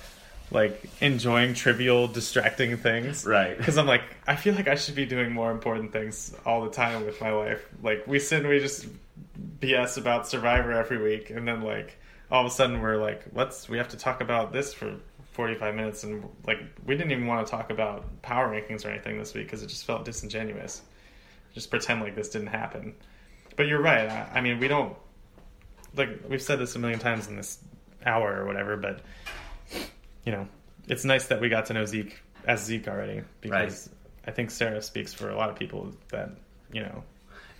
[0.51, 3.25] like enjoying trivial, distracting things.
[3.29, 3.57] Right.
[3.57, 6.71] Because I'm like, I feel like I should be doing more important things all the
[6.71, 7.67] time with my life.
[7.83, 8.87] Like we sit and we just
[9.59, 11.97] BS about Survivor every week, and then like
[12.31, 14.95] all of a sudden we're like, let's we have to talk about this for
[15.33, 19.19] 45 minutes, and like we didn't even want to talk about power rankings or anything
[19.19, 20.81] this week because it just felt disingenuous.
[21.53, 22.95] Just pretend like this didn't happen.
[23.55, 24.09] But you're right.
[24.09, 24.95] I, I mean, we don't
[25.95, 27.59] like we've said this a million times in this
[28.05, 29.01] hour or whatever, but
[30.25, 30.47] you know,
[30.87, 33.89] it's nice that we got to know Zeke as Zeke already because
[34.25, 36.31] I think Sarah speaks for a lot of people that
[36.71, 37.03] you know.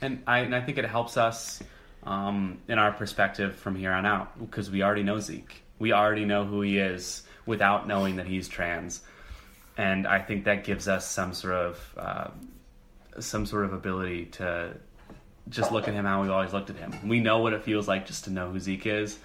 [0.01, 1.61] And I, and I think it helps us
[2.03, 5.61] um, in our perspective from here on out because we already know Zeke.
[5.77, 9.01] We already know who he is without knowing that he's trans,
[9.77, 12.27] and I think that gives us some sort of uh,
[13.19, 14.75] some sort of ability to
[15.49, 16.93] just look at him how we've always looked at him.
[17.07, 19.17] We know what it feels like just to know who Zeke is,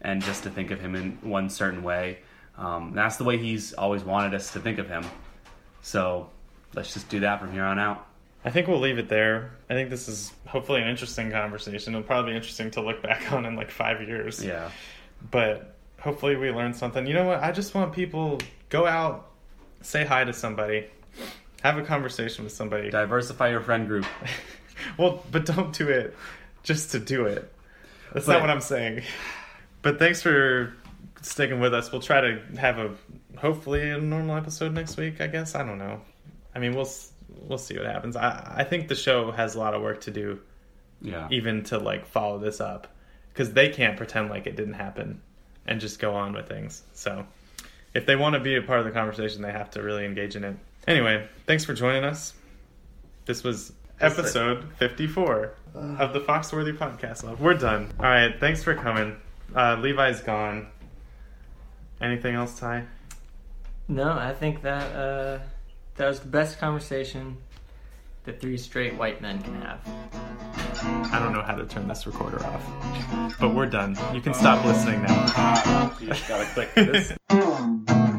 [0.00, 2.18] and just to think of him in one certain way.
[2.60, 5.04] Um, that's the way he's always wanted us to think of him.
[5.80, 6.28] So
[6.74, 8.06] let's just do that from here on out.
[8.44, 9.52] I think we'll leave it there.
[9.68, 11.94] I think this is hopefully an interesting conversation.
[11.94, 14.44] It'll probably be interesting to look back on in like five years.
[14.44, 14.70] Yeah.
[15.30, 17.06] But hopefully we learned something.
[17.06, 17.42] You know what?
[17.42, 18.38] I just want people
[18.68, 19.30] go out,
[19.80, 20.86] say hi to somebody,
[21.62, 22.90] have a conversation with somebody.
[22.90, 24.06] Diversify your friend group.
[24.98, 26.14] well, but don't do it
[26.62, 27.50] just to do it.
[28.12, 29.02] That's But- not what I'm saying.
[29.82, 30.74] But thanks for
[31.22, 31.90] sticking with us.
[31.92, 32.94] We'll try to have a
[33.38, 35.20] hopefully a normal episode next week.
[35.20, 36.00] I guess I don't know.
[36.54, 36.88] I mean, we'll
[37.48, 38.16] we'll see what happens.
[38.16, 40.40] I I think the show has a lot of work to do,
[41.00, 41.28] Yeah.
[41.30, 42.88] even to like follow this up,
[43.32, 45.20] because they can't pretend like it didn't happen
[45.66, 46.82] and just go on with things.
[46.94, 47.26] So
[47.94, 50.36] if they want to be a part of the conversation, they have to really engage
[50.36, 50.56] in it.
[50.88, 52.32] Anyway, thanks for joining us.
[53.26, 57.22] This was episode 54 of the Foxworthy Podcast.
[57.22, 57.40] Love.
[57.40, 57.92] We're done.
[58.00, 59.16] All right, thanks for coming.
[59.54, 60.68] Uh, Levi's gone.
[62.00, 62.84] Anything else, Ty?
[63.88, 65.38] No, I think that uh,
[65.96, 67.36] that was the best conversation
[68.24, 69.80] that three straight white men can have.
[71.12, 73.36] I don't know how to turn this recorder off.
[73.38, 73.98] But we're done.
[74.14, 75.94] You can stop listening now.
[76.00, 77.12] you just gotta click this.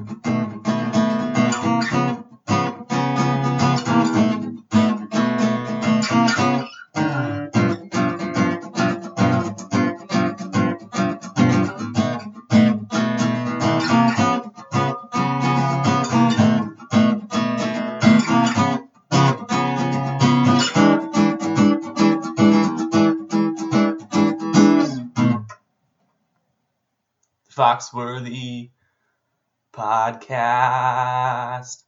[27.61, 28.71] Foxworthy
[29.71, 31.83] podcast.